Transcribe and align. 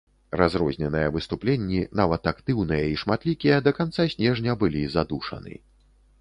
Разрозненыя 0.39 1.09
выступленні, 1.17 1.81
нават 1.99 2.21
актыўныя 2.31 2.87
і 2.93 2.97
шматлікія, 3.03 3.61
да 3.69 3.75
канца 3.81 4.07
снежня 4.15 4.57
былі 4.65 4.83
задушаны. 4.97 5.53